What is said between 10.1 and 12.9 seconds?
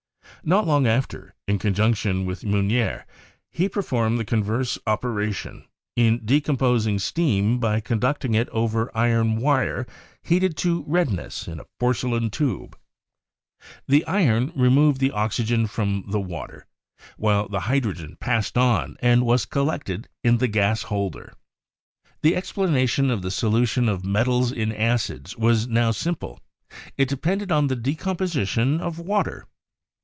heated to redness in a porcelain tube.